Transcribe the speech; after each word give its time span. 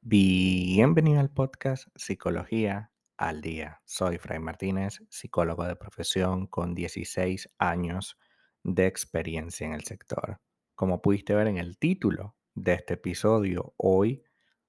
Bienvenido 0.00 1.20
al 1.20 1.28
podcast 1.28 1.88
Psicología 1.94 2.92
al 3.18 3.42
Día. 3.42 3.82
Soy 3.84 4.16
Fray 4.16 4.38
Martínez, 4.38 5.02
psicólogo 5.10 5.64
de 5.64 5.76
profesión 5.76 6.46
con 6.46 6.74
16 6.74 7.54
años 7.58 8.16
de 8.62 8.86
experiencia 8.86 9.66
en 9.66 9.74
el 9.74 9.84
sector. 9.84 10.40
Como 10.74 11.02
pudiste 11.02 11.34
ver 11.34 11.48
en 11.48 11.58
el 11.58 11.76
título 11.76 12.36
de 12.54 12.72
este 12.72 12.94
episodio, 12.94 13.74
hoy 13.76 14.24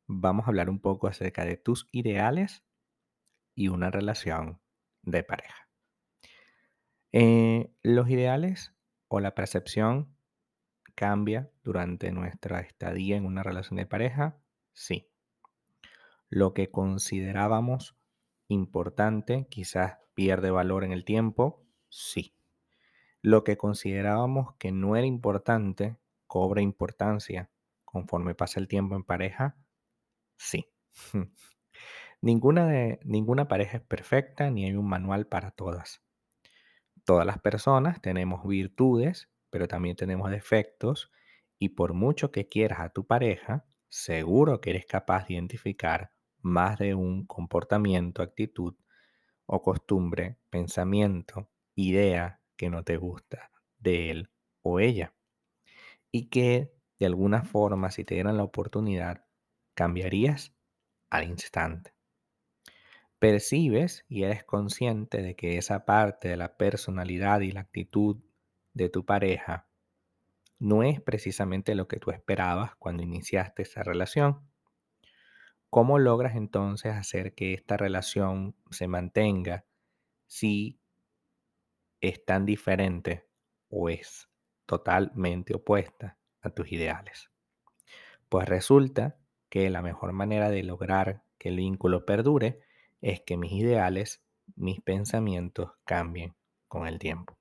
vamos 0.07 0.45
a 0.45 0.49
hablar 0.49 0.69
un 0.69 0.81
poco 0.81 1.07
acerca 1.07 1.45
de 1.45 1.55
tus 1.55 1.87
ideales 1.93 2.65
y 3.55 3.69
una 3.69 3.91
relación 3.91 4.59
de 5.03 5.23
pareja. 5.23 5.68
Eh, 7.11 7.71
los 7.81 8.09
ideales 8.09 8.73
o 9.07 9.19
la 9.19 9.35
percepción 9.35 10.15
cambia 10.95 11.49
durante 11.63 12.11
nuestra 12.11 12.59
estadía 12.59 13.17
en 13.17 13.25
una 13.25 13.43
relación 13.43 13.77
de 13.77 13.85
pareja, 13.85 14.37
sí 14.73 15.09
lo 16.29 16.53
que 16.53 16.69
considerábamos 16.69 17.95
importante 18.47 19.47
quizás 19.49 19.97
pierde 20.13 20.51
valor 20.51 20.83
en 20.83 20.91
el 20.91 21.03
tiempo, 21.03 21.65
sí. 21.89 22.35
Lo 23.21 23.43
que 23.43 23.57
considerábamos 23.57 24.55
que 24.55 24.71
no 24.71 24.95
era 24.95 25.05
importante 25.05 25.97
cobra 26.27 26.61
importancia 26.61 27.49
conforme 27.83 28.35
pasa 28.35 28.59
el 28.59 28.67
tiempo 28.67 28.95
en 28.95 29.03
pareja, 29.03 29.57
sí. 30.37 30.67
ninguna, 32.21 32.67
de, 32.67 32.99
ninguna 33.03 33.47
pareja 33.47 33.77
es 33.77 33.83
perfecta 33.83 34.51
ni 34.51 34.65
hay 34.65 34.75
un 34.75 34.87
manual 34.87 35.25
para 35.25 35.51
todas. 35.51 36.01
Todas 37.09 37.25
las 37.25 37.39
personas 37.39 38.03
tenemos 38.03 38.47
virtudes, 38.47 39.31
pero 39.49 39.67
también 39.67 39.95
tenemos 39.95 40.29
defectos 40.29 41.11
y 41.57 41.69
por 41.69 41.95
mucho 41.95 42.31
que 42.31 42.47
quieras 42.47 42.81
a 42.81 42.89
tu 42.89 43.07
pareja, 43.07 43.65
seguro 43.87 44.61
que 44.61 44.69
eres 44.69 44.85
capaz 44.85 45.27
de 45.27 45.33
identificar 45.33 46.11
más 46.43 46.77
de 46.77 46.93
un 46.93 47.25
comportamiento, 47.25 48.21
actitud 48.21 48.75
o 49.47 49.63
costumbre, 49.63 50.37
pensamiento, 50.51 51.49
idea 51.73 52.41
que 52.55 52.69
no 52.69 52.83
te 52.83 52.97
gusta 52.97 53.49
de 53.79 54.11
él 54.11 54.29
o 54.61 54.79
ella. 54.79 55.15
Y 56.11 56.29
que 56.29 56.75
de 56.99 57.07
alguna 57.07 57.41
forma, 57.41 57.89
si 57.89 58.05
te 58.05 58.13
dieran 58.13 58.37
la 58.37 58.43
oportunidad, 58.43 59.25
cambiarías 59.73 60.55
al 61.09 61.23
instante. 61.23 61.91
Percibes 63.19 64.05
y 64.07 64.23
eres 64.23 64.43
consciente 64.43 65.21
de 65.21 65.35
que 65.35 65.57
esa 65.57 65.85
parte 65.85 66.29
de 66.29 66.37
la 66.37 66.57
personalidad 66.57 67.41
y 67.41 67.51
la 67.51 67.61
actitud 67.61 68.17
de 68.73 68.89
tu 68.89 69.05
pareja 69.05 69.67
no 70.57 70.83
es 70.83 71.01
precisamente 71.01 71.75
lo 71.75 71.87
que 71.87 71.97
tú 71.97 72.11
esperabas 72.11 72.75
cuando 72.75 73.03
iniciaste 73.03 73.63
esa 73.63 73.83
relación 73.83 74.49
¿Cómo 75.69 75.99
logras 75.99 76.35
entonces 76.35 76.95
hacer 76.95 77.35
que 77.35 77.53
esta 77.53 77.77
relación 77.77 78.55
se 78.71 78.87
mantenga 78.87 79.65
si 80.25 80.79
es 82.01 82.25
tan 82.25 82.47
diferente 82.47 83.27
o 83.69 83.89
es 83.89 84.29
totalmente 84.65 85.53
opuesta 85.53 86.17
a 86.41 86.49
tus 86.49 86.71
ideales? 86.71 87.29
Pues 88.29 88.49
resulta 88.49 89.19
que 89.49 89.69
la 89.69 89.83
mejor 89.83 90.11
manera 90.11 90.49
de 90.49 90.63
lograr 90.63 91.23
que 91.37 91.49
el 91.49 91.57
vínculo 91.57 92.03
perdure 92.03 92.61
es 93.01 93.21
que 93.21 93.37
mis 93.37 93.51
ideales, 93.51 94.21
mis 94.55 94.81
pensamientos 94.81 95.71
cambien 95.85 96.35
con 96.67 96.87
el 96.87 96.99
tiempo. 96.99 97.37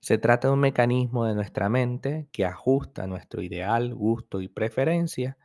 Se 0.00 0.18
trata 0.18 0.48
de 0.48 0.54
un 0.54 0.60
mecanismo 0.60 1.24
de 1.24 1.34
nuestra 1.34 1.68
mente 1.68 2.28
que 2.32 2.44
ajusta 2.44 3.06
nuestro 3.06 3.42
ideal, 3.42 3.94
gusto 3.94 4.40
y 4.40 4.48
preferencia 4.48 5.36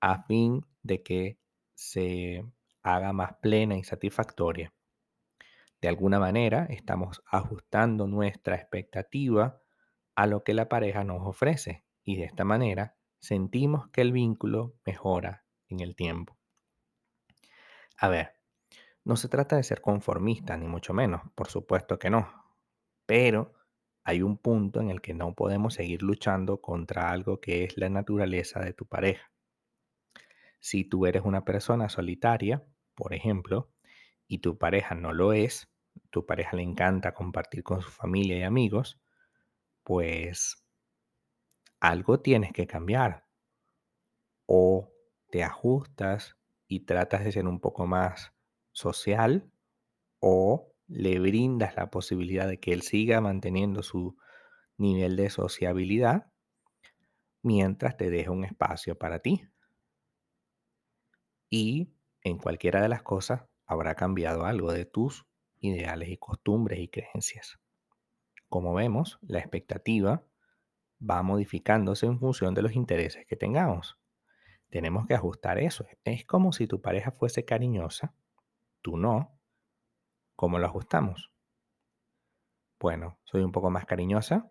a 0.00 0.22
fin 0.24 0.64
de 0.82 1.02
que 1.02 1.38
se 1.74 2.44
haga 2.82 3.12
más 3.12 3.34
plena 3.42 3.76
y 3.76 3.84
satisfactoria. 3.84 4.72
De 5.80 5.88
alguna 5.88 6.18
manera, 6.18 6.66
estamos 6.70 7.22
ajustando 7.26 8.06
nuestra 8.06 8.56
expectativa 8.56 9.60
a 10.16 10.26
lo 10.26 10.42
que 10.42 10.54
la 10.54 10.68
pareja 10.68 11.04
nos 11.04 11.26
ofrece 11.26 11.84
y 12.02 12.16
de 12.16 12.24
esta 12.24 12.44
manera 12.44 12.96
sentimos 13.20 13.88
que 13.90 14.00
el 14.00 14.12
vínculo 14.12 14.74
mejora 14.84 15.44
en 15.68 15.80
el 15.80 15.94
tiempo. 15.94 16.38
A 17.98 18.08
ver, 18.08 18.37
no 19.08 19.16
se 19.16 19.28
trata 19.28 19.56
de 19.56 19.62
ser 19.62 19.80
conformista, 19.80 20.54
ni 20.58 20.68
mucho 20.68 20.92
menos, 20.92 21.22
por 21.34 21.48
supuesto 21.48 21.98
que 21.98 22.10
no, 22.10 22.30
pero 23.06 23.54
hay 24.04 24.20
un 24.20 24.36
punto 24.36 24.82
en 24.82 24.90
el 24.90 25.00
que 25.00 25.14
no 25.14 25.34
podemos 25.34 25.72
seguir 25.72 26.02
luchando 26.02 26.60
contra 26.60 27.10
algo 27.10 27.40
que 27.40 27.64
es 27.64 27.78
la 27.78 27.88
naturaleza 27.88 28.60
de 28.60 28.74
tu 28.74 28.84
pareja. 28.84 29.32
Si 30.60 30.84
tú 30.84 31.06
eres 31.06 31.22
una 31.24 31.46
persona 31.46 31.88
solitaria, 31.88 32.62
por 32.94 33.14
ejemplo, 33.14 33.70
y 34.26 34.40
tu 34.40 34.58
pareja 34.58 34.94
no 34.94 35.14
lo 35.14 35.32
es, 35.32 35.70
tu 36.10 36.26
pareja 36.26 36.54
le 36.54 36.62
encanta 36.62 37.14
compartir 37.14 37.62
con 37.62 37.80
su 37.80 37.90
familia 37.90 38.36
y 38.36 38.42
amigos, 38.42 39.00
pues 39.84 40.62
algo 41.80 42.20
tienes 42.20 42.52
que 42.52 42.66
cambiar. 42.66 43.24
O 44.44 44.92
te 45.30 45.44
ajustas 45.44 46.36
y 46.66 46.80
tratas 46.80 47.24
de 47.24 47.32
ser 47.32 47.46
un 47.46 47.58
poco 47.58 47.86
más 47.86 48.34
social 48.78 49.50
o 50.20 50.72
le 50.86 51.18
brindas 51.18 51.76
la 51.76 51.90
posibilidad 51.90 52.48
de 52.48 52.58
que 52.58 52.72
él 52.72 52.82
siga 52.82 53.20
manteniendo 53.20 53.82
su 53.82 54.16
nivel 54.76 55.16
de 55.16 55.28
sociabilidad 55.30 56.32
mientras 57.42 57.96
te 57.96 58.10
deja 58.10 58.30
un 58.30 58.44
espacio 58.44 58.96
para 58.96 59.18
ti 59.18 59.48
y 61.50 61.92
en 62.22 62.38
cualquiera 62.38 62.80
de 62.80 62.88
las 62.88 63.02
cosas 63.02 63.44
habrá 63.66 63.94
cambiado 63.94 64.44
algo 64.44 64.72
de 64.72 64.84
tus 64.84 65.26
ideales 65.60 66.08
y 66.08 66.16
costumbres 66.16 66.78
y 66.78 66.88
creencias. 66.88 67.58
Como 68.48 68.74
vemos, 68.74 69.18
la 69.22 69.38
expectativa 69.38 70.24
va 70.98 71.22
modificándose 71.22 72.06
en 72.06 72.18
función 72.18 72.54
de 72.54 72.62
los 72.62 72.74
intereses 72.74 73.26
que 73.26 73.36
tengamos. 73.36 73.98
Tenemos 74.70 75.06
que 75.06 75.14
ajustar 75.14 75.58
eso. 75.58 75.86
Es 76.04 76.24
como 76.24 76.52
si 76.52 76.66
tu 76.66 76.80
pareja 76.80 77.10
fuese 77.10 77.44
cariñosa, 77.44 78.14
no. 78.96 79.38
¿Cómo 80.36 80.58
lo 80.58 80.66
ajustamos? 80.66 81.32
Bueno, 82.80 83.18
soy 83.24 83.42
un 83.42 83.52
poco 83.52 83.70
más 83.70 83.86
cariñosa, 83.86 84.50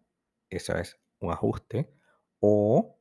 eso 0.50 0.78
es 0.78 1.00
un 1.20 1.32
ajuste. 1.32 1.94
O 2.40 3.00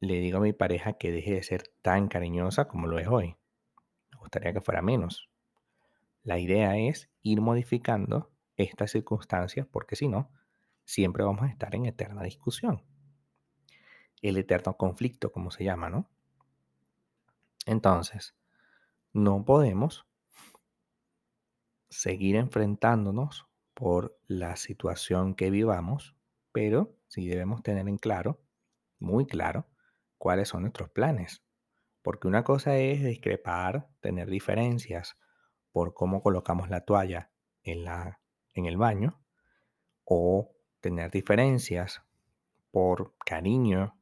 le 0.00 0.14
digo 0.20 0.38
a 0.38 0.40
mi 0.40 0.52
pareja 0.52 0.94
que 0.94 1.12
deje 1.12 1.32
de 1.32 1.42
ser 1.42 1.64
tan 1.82 2.08
cariñosa 2.08 2.66
como 2.66 2.86
lo 2.86 2.98
es 2.98 3.08
hoy. 3.08 3.36
Me 4.10 4.18
gustaría 4.18 4.52
que 4.52 4.60
fuera 4.60 4.82
menos. 4.82 5.30
La 6.22 6.38
idea 6.38 6.76
es 6.76 7.10
ir 7.22 7.40
modificando 7.40 8.32
estas 8.56 8.92
circunstancias 8.92 9.66
porque 9.70 9.96
si 9.96 10.08
no, 10.08 10.30
siempre 10.84 11.24
vamos 11.24 11.42
a 11.42 11.48
estar 11.48 11.74
en 11.74 11.86
eterna 11.86 12.22
discusión. 12.22 12.84
El 14.20 14.36
eterno 14.36 14.76
conflicto, 14.76 15.32
como 15.32 15.50
se 15.50 15.64
llama, 15.64 15.90
¿no? 15.90 16.08
Entonces, 17.66 18.34
no 19.12 19.44
podemos 19.44 20.06
seguir 21.88 22.36
enfrentándonos 22.36 23.46
por 23.74 24.18
la 24.26 24.56
situación 24.56 25.34
que 25.34 25.50
vivamos, 25.50 26.16
pero 26.52 26.96
sí 27.08 27.28
debemos 27.28 27.62
tener 27.62 27.88
en 27.88 27.98
claro, 27.98 28.40
muy 28.98 29.26
claro, 29.26 29.66
cuáles 30.18 30.48
son 30.48 30.62
nuestros 30.62 30.90
planes. 30.90 31.42
Porque 32.02 32.28
una 32.28 32.44
cosa 32.44 32.76
es 32.78 33.02
discrepar, 33.02 33.88
tener 34.00 34.28
diferencias 34.28 35.16
por 35.72 35.94
cómo 35.94 36.22
colocamos 36.22 36.68
la 36.68 36.82
toalla 36.82 37.30
en, 37.62 37.84
la, 37.84 38.20
en 38.54 38.66
el 38.66 38.76
baño 38.76 39.20
o 40.04 40.52
tener 40.80 41.10
diferencias 41.10 42.02
por 42.70 43.14
cariño 43.24 43.98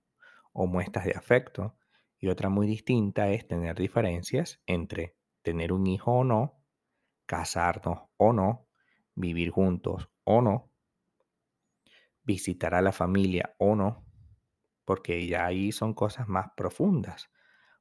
o 0.53 0.67
muestras 0.67 1.05
de 1.05 1.13
afecto. 1.13 1.77
Y 2.21 2.29
otra 2.29 2.49
muy 2.49 2.67
distinta 2.67 3.31
es 3.31 3.49
tener 3.49 3.77
diferencias 3.77 4.61
entre 4.67 5.17
tener 5.43 5.73
un 5.73 5.87
hijo 5.87 6.13
o 6.13 6.25
no, 6.25 6.63
casarnos 7.27 8.03
o 8.19 8.33
no, 8.33 8.69
vivir 9.15 9.51
juntos 9.51 10.11
o 10.25 10.43
no, 10.43 10.71
visitar 12.23 12.75
a 12.75 12.83
la 12.83 12.93
familia 12.93 13.55
o 13.59 13.75
no, 13.75 14.05
porque 14.85 15.27
ya 15.27 15.47
ahí 15.47 15.73
son 15.73 15.95
cosas 15.95 16.29
más 16.29 16.49
profundas. 16.57 17.31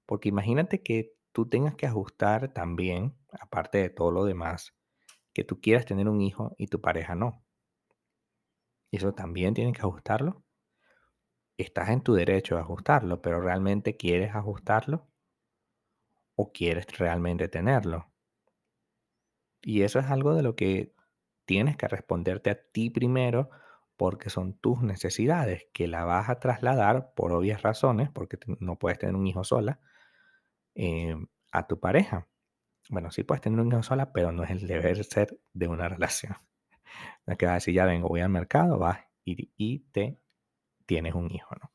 Porque 0.05 0.29
imagínate 0.29 0.81
que 0.81 1.13
tú 1.31 1.49
tengas 1.49 1.75
que 1.75 1.85
ajustar 1.85 2.53
también, 2.53 3.17
aparte 3.39 3.79
de 3.79 3.89
todo 3.89 4.11
lo 4.11 4.25
demás, 4.25 4.73
que 5.33 5.43
tú 5.43 5.59
quieras 5.61 5.85
tener 5.85 6.07
un 6.07 6.21
hijo 6.21 6.55
y 6.57 6.67
tu 6.67 6.81
pareja 6.81 7.15
no. 7.15 7.43
Eso 8.91 9.13
también 9.13 9.53
tienes 9.53 9.73
que 9.73 9.81
ajustarlo. 9.81 10.43
Estás 11.59 11.89
en 11.89 11.99
tu 11.99 12.13
derecho 12.13 12.55
de 12.55 12.61
ajustarlo, 12.61 13.21
pero 13.21 13.41
¿realmente 13.41 13.97
quieres 13.97 14.33
ajustarlo? 14.33 15.09
¿O 16.37 16.53
quieres 16.53 16.85
realmente 16.97 17.49
tenerlo? 17.49 18.09
Y 19.61 19.81
eso 19.81 19.99
es 19.99 20.05
algo 20.05 20.35
de 20.35 20.41
lo 20.41 20.55
que 20.55 20.95
tienes 21.43 21.75
que 21.75 21.89
responderte 21.89 22.49
a 22.49 22.55
ti 22.55 22.89
primero 22.89 23.49
porque 23.97 24.29
son 24.29 24.53
tus 24.53 24.81
necesidades 24.81 25.67
que 25.73 25.89
la 25.89 26.05
vas 26.05 26.29
a 26.29 26.39
trasladar 26.39 27.13
por 27.13 27.33
obvias 27.33 27.61
razones, 27.61 28.09
porque 28.09 28.39
no 28.61 28.79
puedes 28.79 28.97
tener 28.97 29.15
un 29.15 29.27
hijo 29.27 29.43
sola, 29.43 29.81
eh, 30.75 31.13
a 31.51 31.67
tu 31.67 31.77
pareja. 31.81 32.29
Bueno, 32.89 33.11
sí 33.11 33.23
puedes 33.23 33.41
tener 33.41 33.59
un 33.59 33.67
hijo 33.67 33.83
sola, 33.83 34.13
pero 34.13 34.31
no 34.31 34.43
es 34.45 34.51
el 34.51 34.65
deber 34.65 35.03
ser 35.03 35.37
de 35.51 35.67
una 35.67 35.89
relación. 35.89 36.37
Es 37.27 37.37
que 37.37 37.45
vas 37.45 37.51
a 37.51 37.55
decir, 37.55 37.73
ya 37.73 37.85
vengo, 37.85 38.07
voy 38.07 38.21
al 38.21 38.29
mercado, 38.29 38.79
vas 38.79 38.99
y 39.25 39.79
te 39.91 40.17
tienes 40.89 41.13
un 41.13 41.29
hijo, 41.31 41.53
¿no? 41.61 41.71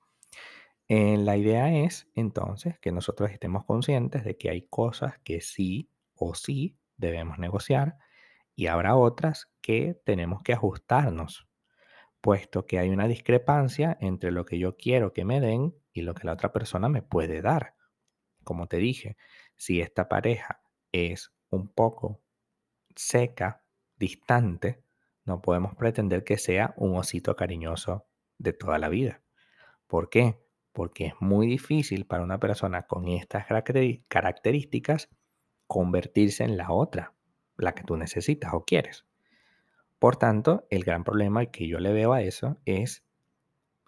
Eh, 0.89 1.17
la 1.19 1.37
idea 1.37 1.73
es 1.73 2.09
entonces 2.17 2.81
que 2.81 2.91
nosotros 2.91 3.31
estemos 3.31 3.65
conscientes 3.65 4.25
de 4.25 4.37
que 4.37 4.51
hay 4.51 4.63
cosas 4.63 5.21
que 5.23 5.41
sí 5.41 5.89
o 6.17 6.35
sí 6.35 6.77
debemos 6.97 7.39
negociar 7.39 7.97
y 8.57 8.67
habrá 8.67 8.97
otras 8.97 9.53
que 9.61 9.95
tenemos 10.05 10.43
que 10.43 10.53
ajustarnos, 10.53 11.47
puesto 12.21 12.67
que 12.67 12.81
hay 12.81 12.91
una 12.91 13.07
discrepancia 13.07 13.97
entre 14.01 14.33
lo 14.33 14.45
que 14.45 14.59
yo 14.59 14.77
quiero 14.77 15.13
que 15.13 15.25
me 15.25 15.41
den 15.41 15.77
y 15.93 16.03
lo 16.03 16.13
que 16.15 16.27
la 16.27 16.33
otra 16.33 16.53
persona 16.53 16.89
me 16.89 17.01
puede 17.01 17.41
dar. 17.41 17.77
Como 18.43 18.67
te 18.67 18.79
dije, 18.79 19.17
si 19.55 19.81
esta 19.81 20.09
pareja 20.09 20.61
es 20.91 21.33
un 21.51 21.69
poco 21.69 22.21
seca, 22.97 23.63
distante, 23.95 24.83
no 25.25 25.41
podemos 25.41 25.77
pretender 25.77 26.25
que 26.25 26.37
sea 26.37 26.75
un 26.77 26.97
osito 26.97 27.37
cariñoso 27.37 28.09
de 28.39 28.53
toda 28.53 28.79
la 28.79 28.89
vida. 28.89 29.23
¿Por 29.87 30.11
qué? 30.11 30.39
Porque 30.73 31.07
es 31.07 31.15
muy 31.21 31.47
difícil 31.47 32.07
para 32.07 32.25
una 32.25 32.41
persona 32.41 32.87
con 32.87 33.09
estas 33.09 33.47
características 34.09 35.09
convertirse 35.67 36.45
en 36.45 36.57
la 36.57 36.71
otra, 36.71 37.15
la 37.57 37.75
que 37.75 37.85
tú 37.85 37.97
necesitas 37.97 38.53
o 38.55 38.65
quieres. 38.65 39.05
Por 39.99 40.17
tanto, 40.17 40.67
el 40.71 40.85
gran 40.85 41.05
problema 41.05 41.47
que 41.47 41.69
yo 41.69 41.79
le 41.79 41.93
veo 41.93 42.13
a 42.13 42.23
eso 42.23 42.59
es 42.65 43.05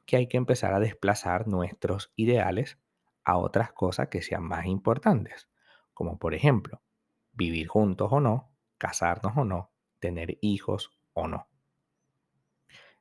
que 0.06 0.16
hay 0.16 0.28
que 0.28 0.36
empezar 0.36 0.72
a 0.72 0.80
desplazar 0.80 1.48
nuestros 1.48 2.12
ideales 2.16 2.78
a 3.24 3.36
otras 3.38 3.72
cosas 3.72 4.08
que 4.08 4.22
sean 4.22 4.44
más 4.44 4.66
importantes, 4.66 5.48
como 5.92 6.18
por 6.18 6.34
ejemplo, 6.34 6.80
vivir 7.32 7.66
juntos 7.66 8.08
o 8.12 8.20
no, 8.20 8.52
casarnos 8.78 9.36
o 9.36 9.44
no, 9.44 9.72
tener 9.98 10.38
hijos 10.40 10.96
o 11.12 11.26
no. 11.26 11.48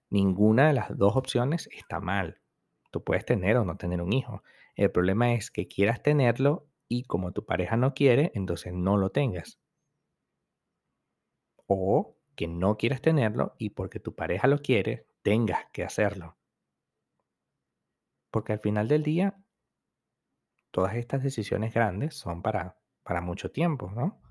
Ninguna 0.10 0.68
de 0.68 0.74
las 0.74 0.98
dos 0.98 1.16
opciones 1.16 1.70
está 1.72 2.00
mal. 2.00 2.42
Tú 2.92 3.04
puedes 3.04 3.26
tener 3.26 3.58
o 3.58 3.66
no 3.66 3.78
tener 3.78 4.02
un 4.02 4.14
hijo. 4.14 4.44
El 4.76 4.92
problema 4.92 5.34
es 5.34 5.52
que 5.52 5.68
quieras 5.68 6.02
tenerlo 6.02 6.68
y 6.88 7.04
como 7.04 7.32
tu 7.32 7.46
pareja 7.46 7.78
no 7.78 7.94
quiere, 7.94 8.32
entonces 8.36 8.74
no 8.74 8.98
lo 8.98 9.10
tengas. 9.12 9.60
O 11.68 12.16
que 12.36 12.48
no 12.48 12.78
quieras 12.78 13.02
tenerlo 13.02 13.56
y 13.58 13.72
porque 13.72 14.00
tu 14.00 14.16
pareja 14.16 14.48
lo 14.48 14.60
quiere, 14.60 15.08
tengas 15.22 15.66
que 15.72 15.84
hacerlo. 15.84 16.38
Porque 18.30 18.54
al 18.54 18.60
final 18.60 18.88
del 18.88 19.04
día, 19.04 19.38
todas 20.72 20.96
estas 20.96 21.24
decisiones 21.24 21.74
grandes 21.74 22.16
son 22.16 22.42
para, 22.42 22.78
para 23.04 23.22
mucho 23.22 23.52
tiempo, 23.52 23.92
¿no? 23.92 24.22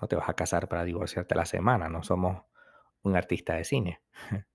No 0.00 0.08
te 0.08 0.16
vas 0.16 0.28
a 0.28 0.34
casar 0.34 0.68
para 0.68 0.84
divorciarte 0.84 1.34
la 1.34 1.46
semana, 1.46 1.88
no 1.88 2.02
somos 2.02 2.44
un 3.02 3.16
artista 3.16 3.54
de 3.54 3.64
cine. 3.64 4.02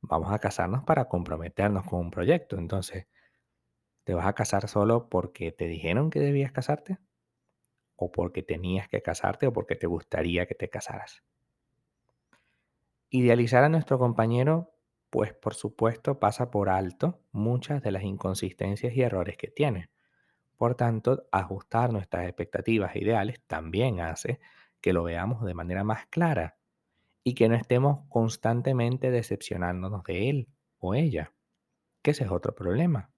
Vamos 0.00 0.32
a 0.32 0.38
casarnos 0.38 0.84
para 0.84 1.06
comprometernos 1.08 1.84
con 1.84 2.00
un 2.00 2.10
proyecto. 2.10 2.56
Entonces, 2.56 3.06
¿te 4.04 4.14
vas 4.14 4.26
a 4.26 4.34
casar 4.34 4.68
solo 4.68 5.08
porque 5.10 5.52
te 5.52 5.66
dijeron 5.66 6.10
que 6.10 6.20
debías 6.20 6.52
casarte? 6.52 6.98
¿O 7.96 8.10
porque 8.10 8.42
tenías 8.42 8.88
que 8.88 9.02
casarte 9.02 9.46
o 9.46 9.52
porque 9.52 9.76
te 9.76 9.86
gustaría 9.86 10.46
que 10.46 10.54
te 10.54 10.70
casaras? 10.70 11.22
Idealizar 13.10 13.64
a 13.64 13.68
nuestro 13.68 13.98
compañero, 13.98 14.74
pues 15.10 15.34
por 15.34 15.54
supuesto 15.54 16.20
pasa 16.20 16.50
por 16.52 16.68
alto 16.68 17.20
muchas 17.32 17.82
de 17.82 17.90
las 17.90 18.04
inconsistencias 18.04 18.94
y 18.94 19.02
errores 19.02 19.36
que 19.36 19.48
tiene. 19.48 19.90
Por 20.56 20.74
tanto, 20.76 21.26
ajustar 21.32 21.92
nuestras 21.92 22.26
expectativas 22.26 22.96
e 22.96 23.00
ideales 23.00 23.42
también 23.46 24.00
hace 24.00 24.40
que 24.80 24.92
lo 24.92 25.04
veamos 25.04 25.44
de 25.44 25.54
manera 25.54 25.84
más 25.84 26.06
clara 26.06 26.58
y 27.28 27.34
que 27.34 27.48
no 27.48 27.56
estemos 27.56 28.06
constantemente 28.08 29.10
decepcionándonos 29.10 30.04
de 30.04 30.30
él 30.30 30.48
o 30.78 30.94
ella, 30.94 31.32
que 32.00 32.12
ese 32.12 32.22
es 32.22 32.30
otro 32.30 32.54
problema. 32.54 33.10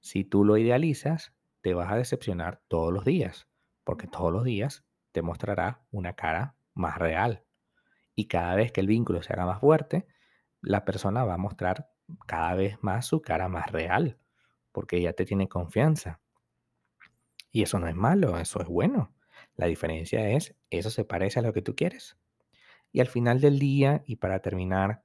Si 0.00 0.24
tú 0.24 0.44
lo 0.44 0.58
idealizas, 0.58 1.32
te 1.62 1.72
vas 1.72 1.90
a 1.90 1.96
decepcionar 1.96 2.60
todos 2.68 2.92
los 2.92 3.06
días, 3.06 3.48
porque 3.82 4.06
todos 4.08 4.30
los 4.30 4.44
días 4.44 4.84
te 5.12 5.22
mostrará 5.22 5.86
una 5.90 6.12
cara 6.12 6.54
más 6.74 6.98
real. 6.98 7.46
Y 8.14 8.26
cada 8.26 8.56
vez 8.56 8.72
que 8.72 8.82
el 8.82 8.88
vínculo 8.88 9.22
se 9.22 9.32
haga 9.32 9.46
más 9.46 9.60
fuerte, 9.60 10.06
la 10.60 10.84
persona 10.84 11.24
va 11.24 11.32
a 11.32 11.38
mostrar 11.38 11.88
cada 12.26 12.54
vez 12.54 12.76
más 12.82 13.06
su 13.06 13.22
cara 13.22 13.48
más 13.48 13.72
real, 13.72 14.18
porque 14.70 14.98
ella 14.98 15.14
te 15.14 15.24
tiene 15.24 15.48
confianza. 15.48 16.20
Y 17.50 17.62
eso 17.62 17.78
no 17.78 17.88
es 17.88 17.94
malo, 17.94 18.38
eso 18.38 18.60
es 18.60 18.68
bueno. 18.68 19.14
La 19.56 19.64
diferencia 19.64 20.28
es, 20.28 20.54
¿eso 20.68 20.90
se 20.90 21.06
parece 21.06 21.38
a 21.38 21.42
lo 21.42 21.54
que 21.54 21.62
tú 21.62 21.74
quieres? 21.74 22.18
Y 22.94 23.00
al 23.00 23.08
final 23.08 23.40
del 23.40 23.58
día, 23.58 24.04
y 24.06 24.16
para 24.16 24.38
terminar, 24.38 25.02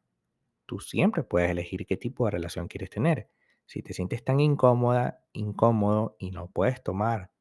tú 0.67 0.79
siempre 0.79 1.23
puedes 1.23 1.49
elegir 1.49 1.87
qué 1.87 1.97
tipo 1.97 2.25
de 2.25 2.31
relación 2.31 2.67
quieres 2.67 2.91
tener. 2.91 3.31
Si 3.65 3.81
te 3.81 3.95
sientes 3.95 4.23
tan 4.23 4.39
incómoda, 4.39 5.25
incómodo 5.33 6.15
y 6.19 6.29
no 6.29 6.51
puedes 6.51 6.83
tomar 6.83 7.31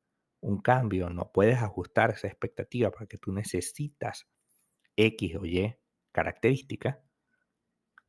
un 0.41 0.63
cambio, 0.63 1.11
no 1.11 1.33
puedes 1.33 1.59
ajustar 1.59 2.13
esa 2.13 2.29
expectativa 2.29 2.91
porque 2.91 3.19
tú 3.19 3.31
necesitas 3.31 4.27
X 4.97 5.37
o 5.37 5.45
Y 5.45 5.77
característica, 6.13 7.03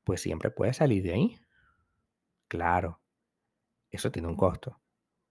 pues 0.06 0.22
siempre 0.22 0.50
puedes 0.50 0.78
salir 0.78 1.04
de 1.04 1.14
ahí. 1.14 1.38
Claro, 2.48 3.02
eso 3.92 4.14
tiene 4.14 4.30
un 4.30 4.38
costo, 4.38 4.80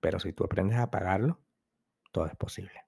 pero 0.01 0.21
si 0.21 0.35
tú 0.35 0.45
aprendes 0.45 0.79
a 0.79 0.91
pagarlo, 0.91 1.41
todo 2.13 2.27
es 2.27 2.37
posible. 2.37 2.88